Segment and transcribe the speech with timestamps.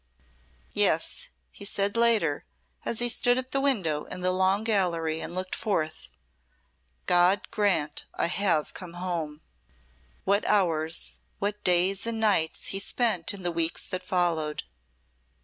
[0.73, 2.43] "Yes," he said later,
[2.85, 6.09] as he stood at the window in the Long Gallery and looked forth.
[7.05, 9.41] "God grant I have come home."
[10.23, 14.63] What hours, what days and nights he spent in the weeks that followed.